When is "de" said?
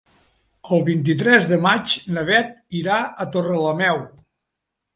1.51-1.59